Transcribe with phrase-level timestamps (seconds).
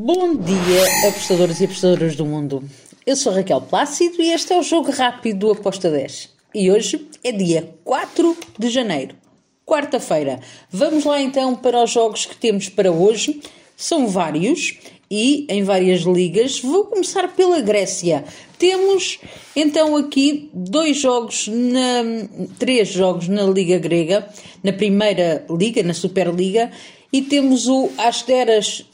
[0.00, 2.62] Bom dia, apostadores e apostadoras do mundo.
[3.04, 6.28] Eu sou Raquel Plácido e este é o Jogo Rápido do Aposta 10.
[6.54, 9.16] E hoje é dia 4 de janeiro,
[9.66, 10.38] quarta-feira.
[10.70, 13.40] Vamos lá então para os jogos que temos para hoje.
[13.76, 14.78] São vários
[15.10, 16.60] e em várias ligas.
[16.60, 18.24] Vou começar pela Grécia.
[18.56, 19.18] Temos
[19.56, 22.04] então aqui dois jogos, na,
[22.56, 24.28] três jogos na Liga Grega,
[24.62, 26.70] na primeira liga, na Superliga,
[27.12, 28.86] e temos o Asteras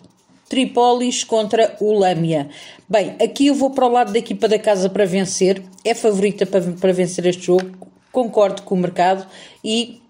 [0.48, 2.48] Tripolis contra o Lâmia.
[2.88, 5.62] Bem, aqui eu vou para o lado da equipa da casa para vencer.
[5.84, 7.70] É favorita para, para vencer este jogo.
[8.12, 9.26] Concordo com o mercado
[9.64, 10.00] e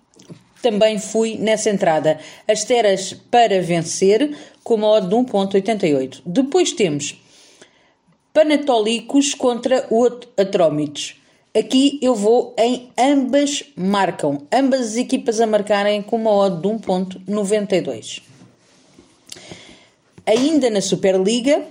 [0.60, 2.19] também fui nessa entrada.
[2.48, 6.23] As teras para vencer com uma odd de 1.88.
[6.24, 7.16] Depois temos
[8.32, 10.05] Panatolicos contra o
[10.37, 11.21] Atrómitos.
[11.57, 14.45] Aqui eu vou em ambas marcam.
[14.52, 18.23] Ambas as equipas a marcarem com uma odd de 1.92.
[20.27, 21.62] Ainda na Superliga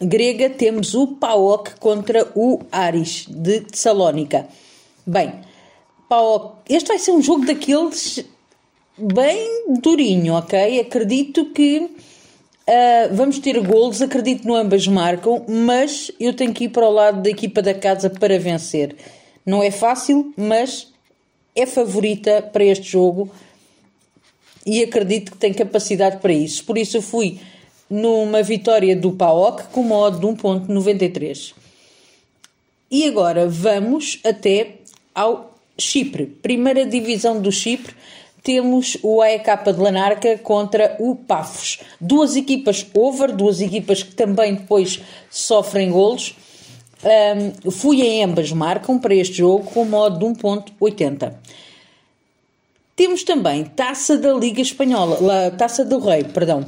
[0.00, 4.46] grega temos o PAOK contra o Aris de Tessalónica.
[5.06, 5.32] Bem,
[6.08, 8.24] PAOK, este vai ser um jogo daqueles
[8.96, 10.80] bem durinho, ok?
[10.80, 16.68] Acredito que uh, vamos ter golos, acredito no ambas marcam, mas eu tenho que ir
[16.68, 18.96] para o lado da equipa da casa para vencer.
[19.44, 20.92] Não é fácil, mas
[21.54, 23.30] é favorita para este jogo
[24.64, 26.64] e acredito que tem capacidade para isso.
[26.64, 27.40] Por isso eu fui
[27.90, 31.54] numa vitória do PAOK com uma odd de 1.93.
[32.90, 34.76] E agora vamos até
[35.14, 37.94] ao Chipre, primeira divisão do Chipre.
[38.42, 41.80] Temos o AEK de Lanarca contra o Pafos.
[42.00, 45.00] Duas equipas over, duas equipas que também depois
[45.30, 46.34] sofrem golos.
[47.04, 51.34] Um, fui em ambas marcam para este jogo com modo de 1.80.
[52.96, 56.64] Temos também Taça da Liga Espanhola, Taça do Rei, perdão,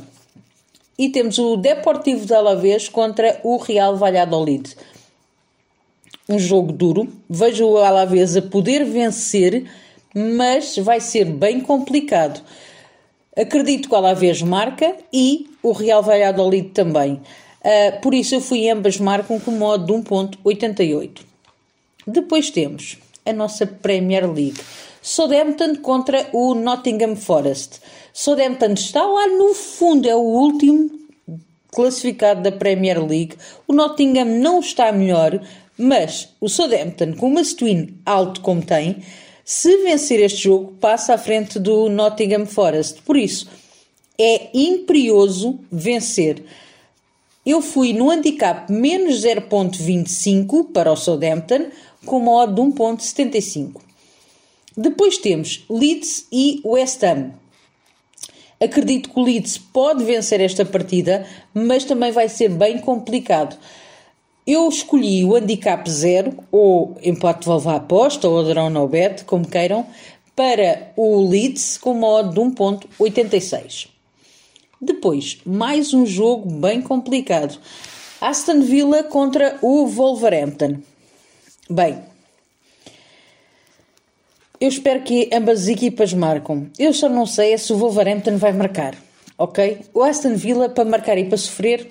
[1.01, 4.77] e temos o Deportivo de Alavés contra o Real Valladolid.
[6.29, 7.11] Um jogo duro.
[7.27, 9.65] Vejo o Alavés a poder vencer,
[10.15, 12.43] mas vai ser bem complicado.
[13.35, 17.15] Acredito que o Alavés marca e o Real Valladolid também.
[17.15, 21.23] Uh, por isso eu fui ambas marcam com modo de 1.88.
[22.07, 24.61] Depois temos a nossa Premier League.
[25.03, 27.81] Southampton contra o Nottingham Forest.
[28.13, 30.91] Southampton está lá no fundo, é o último
[31.73, 33.37] classificado da Premier League.
[33.67, 35.41] O Nottingham não está melhor,
[35.79, 39.03] mas o Southampton, com uma twin alto como tem,
[39.45, 43.01] se vencer este jogo, passa à frente do Nottingham Forest.
[43.03, 43.49] Por isso,
[44.19, 46.45] é imperioso vencer.
[47.45, 51.67] Eu fui no handicap menos 0.25 para o Southampton,
[52.05, 53.90] com uma odd de 1.75.
[54.81, 57.35] Depois temos Leeds e West Ham.
[58.59, 63.59] Acredito que o Leeds pode vencer esta partida, mas também vai ser bem complicado.
[64.47, 69.47] Eu escolhi o handicap 0, ou empate de valor aposta, ou draw no bet, como
[69.47, 69.85] queiram,
[70.35, 73.87] para o Leeds com uma odd de 1.86.
[74.81, 77.59] Depois, mais um jogo bem complicado.
[78.19, 80.79] Aston Villa contra o Wolverhampton.
[81.69, 81.99] Bem,
[84.61, 86.69] eu espero que ambas as equipas marcam.
[86.79, 88.95] Eu só não sei é se o Wolverhampton vai marcar,
[89.39, 89.79] ok?
[89.95, 91.91] O Aston Villa, para marcar e para sofrer,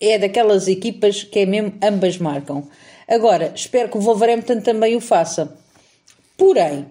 [0.00, 2.66] é daquelas equipas que é mesmo ambas marcam.
[3.06, 5.56] Agora, espero que o Wolverhampton também o faça.
[6.38, 6.86] Porém,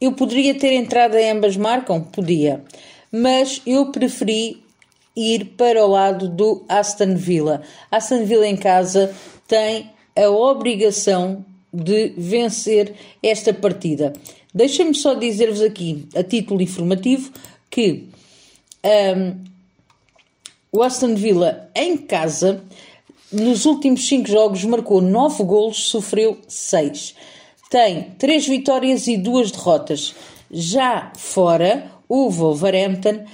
[0.00, 2.02] eu poderia ter entrado em ambas marcam?
[2.02, 2.64] Podia.
[3.12, 4.60] Mas eu preferi
[5.14, 7.62] ir para o lado do Aston Villa.
[7.90, 9.14] Aston Villa em casa
[9.46, 14.12] tem a obrigação de vencer esta partida.
[14.54, 17.32] Deixem-me só dizer-vos aqui, a título informativo,
[17.70, 18.08] que
[19.16, 19.52] um,
[20.70, 22.62] o Aston Villa em casa,
[23.32, 27.14] nos últimos 5 jogos, marcou 9 golos, sofreu 6.
[27.70, 30.14] Tem 3 vitórias e 2 derrotas.
[30.50, 33.24] Já fora, o Wolverhampton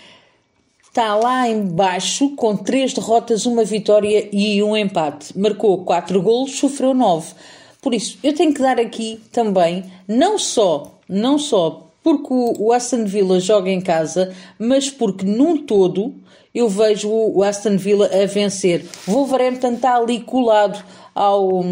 [0.88, 5.37] está lá embaixo com 3 derrotas, uma vitória e um empate.
[5.37, 7.34] Marcou 4 golos, sofreu 9.
[7.81, 13.05] Por isso, eu tenho que dar aqui também, não só, não só porque o Aston
[13.05, 16.15] Villa joga em casa, mas porque num todo
[16.55, 18.85] eu vejo o Aston Villa a vencer.
[19.07, 20.83] O Wolverhampton está ali colado
[21.15, 21.65] ao,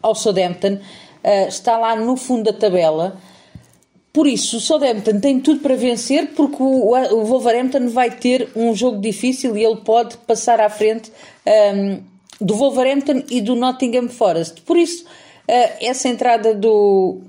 [0.00, 3.16] ao Southampton, uh, está lá no fundo da tabela.
[4.12, 8.72] Por isso, o Southampton tem tudo para vencer, porque o, o Wolverhampton vai ter um
[8.74, 11.10] jogo difícil e ele pode passar à frente.
[11.44, 12.00] Um, ehm,
[12.40, 14.62] do Wolverhampton e do Nottingham Forest.
[14.62, 17.20] Por isso, uh, essa entrada do,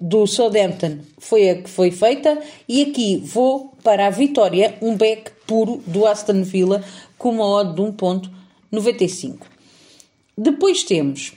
[0.00, 5.30] do Southampton foi a que foi feita e aqui vou para a vitória, um back
[5.46, 6.84] puro do Aston Villa
[7.16, 9.38] com uma odd de 1.95.
[10.36, 11.32] Depois temos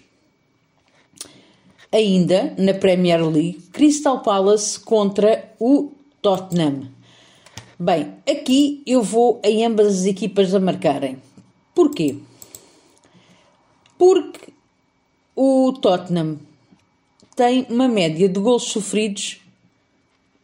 [1.92, 5.92] ainda na Premier League Crystal Palace contra o
[6.22, 6.88] Tottenham.
[7.80, 11.18] Bem, aqui eu vou em ambas as equipas a marcarem.
[11.74, 12.18] Porquê?
[14.02, 14.52] Porque
[15.36, 16.40] o Tottenham
[17.36, 19.40] tem uma média de gols sofridos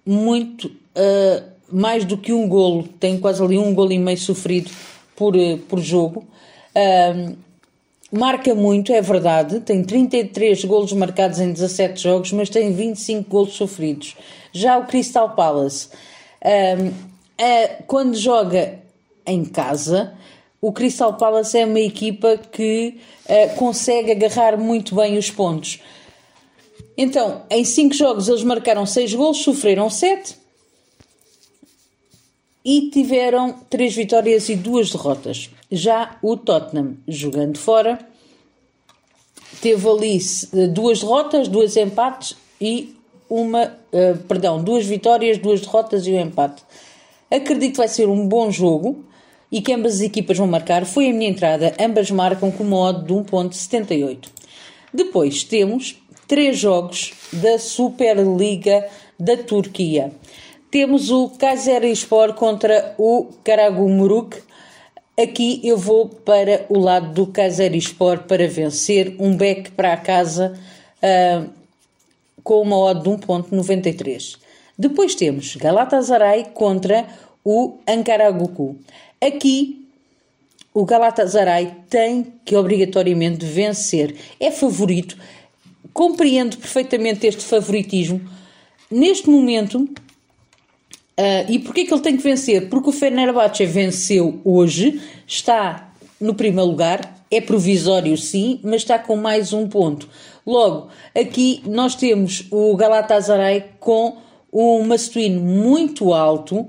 [0.05, 4.69] muito uh, mais do que um golo, tem quase ali um golo e meio sofrido
[5.15, 6.23] por, uh, por jogo.
[6.75, 7.35] Uh,
[8.11, 13.53] marca muito, é verdade, tem 33 golos marcados em 17 jogos, mas tem 25 golos
[13.53, 14.15] sofridos.
[14.53, 15.89] Já o Crystal Palace,
[17.87, 18.77] quando joga
[19.25, 20.13] em casa,
[20.61, 22.97] o Crystal Palace é uma equipa que
[23.57, 25.79] consegue agarrar muito bem os pontos.
[26.97, 30.35] Então, em 5 jogos eles marcaram 6 gols, sofreram 7
[32.65, 35.49] e tiveram 3 vitórias e 2 derrotas.
[35.71, 37.99] Já o Tottenham, jogando fora,
[39.61, 40.19] teve ali
[40.69, 42.95] duas derrotas, dois empates e
[43.29, 46.63] uma, uh, perdão, duas vitórias, duas derrotas e um empate.
[47.29, 49.05] Acredito que vai ser um bom jogo
[49.51, 50.85] e que ambas as equipas vão marcar.
[50.85, 54.27] Foi a minha entrada, ambas marcam com uma odd de 1.78.
[54.93, 58.87] Depois temos três jogos da Superliga
[59.19, 60.11] da Turquia.
[60.69, 64.43] Temos o Kayserispor contra o Karagümrük.
[65.19, 70.59] Aqui eu vou para o lado do Kayserispor para vencer um back para a casa
[71.01, 71.49] uh,
[72.43, 74.37] com uma odd de 1.93.
[74.77, 77.07] Depois temos Galatasaray contra
[77.43, 78.77] o Ankaragucu.
[79.21, 79.87] Aqui
[80.73, 84.15] o Galatasaray tem que obrigatoriamente vencer.
[84.39, 85.17] É favorito,
[85.91, 88.21] compreendo perfeitamente este favoritismo.
[88.91, 92.69] Neste momento, uh, e porquê que ele tem que vencer?
[92.69, 95.91] Porque o Fenerbahçe venceu hoje, está
[96.21, 100.07] no primeiro lugar, é provisório sim, mas está com mais um ponto.
[100.45, 104.17] Logo, aqui nós temos o Galatasaray com
[104.53, 106.67] um Mastuíno muito alto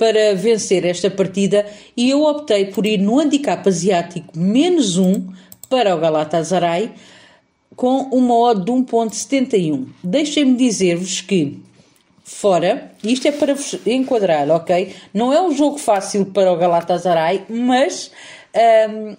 [0.00, 5.28] para vencer esta partida e eu optei por ir no handicap asiático menos um
[5.68, 6.90] para o Galatasaray
[7.76, 9.88] com uma odd de 1.71.
[10.02, 11.60] Deixem-me dizer-vos que
[12.24, 14.96] fora, isto é para vos enquadrar, ok?
[15.12, 18.10] Não é um jogo fácil para o Galatasaray, mas
[18.88, 19.16] um,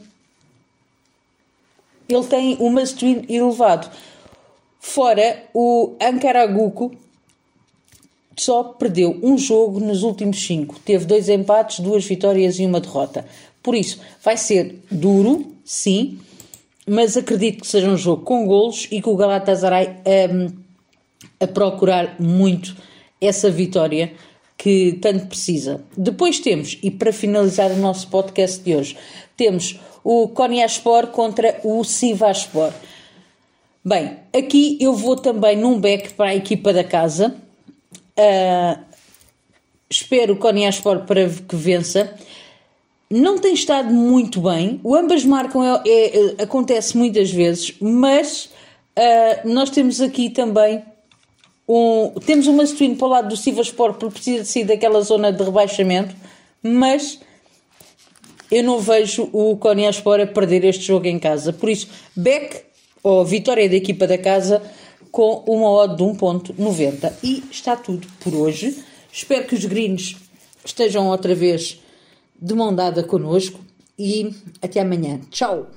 [2.10, 3.88] ele tem um must elevado.
[4.80, 6.92] Fora, o Ankaraguco
[8.42, 10.80] só perdeu um jogo nos últimos cinco.
[10.84, 13.26] Teve dois empates, duas vitórias e uma derrota.
[13.62, 16.18] Por isso, vai ser duro, sim,
[16.88, 19.98] mas acredito que seja um jogo com golos e que o Galatasaray
[20.34, 20.52] um,
[21.40, 22.76] a procurar muito
[23.20, 24.14] essa vitória
[24.58, 25.84] que tanto precisa.
[25.96, 28.98] Depois temos, e para finalizar o nosso podcast de hoje,
[29.38, 32.74] temos o Konyaspor contra o Sivaspor.
[33.86, 37.36] Bem, aqui eu vou também num back para a equipa da casa.
[38.22, 38.80] Uh,
[39.90, 42.14] espero o Konyaspor para que vença
[43.10, 44.80] não tem estado muito bem.
[44.84, 48.46] O ambas marcam é, é, é acontece muitas vezes, mas
[48.96, 50.84] uh, nós temos aqui também
[51.68, 55.32] um, temos uma Twin para o lado do Sivaspor porque precisa de sair daquela zona
[55.32, 56.14] de rebaixamento,
[56.62, 57.20] mas
[58.52, 61.54] eu não vejo o Konyaspor a perder este jogo em casa.
[61.54, 62.64] Por isso, Beck,
[63.02, 64.62] ou vitória da equipa da casa,
[65.12, 67.14] com uma odd de 1.90.
[67.24, 68.84] E está tudo por hoje.
[69.12, 70.16] Espero que os greens
[70.64, 71.80] estejam outra vez
[72.42, 73.60] de mão dada connosco
[74.00, 75.20] e até amanhã.
[75.30, 75.68] Tchau!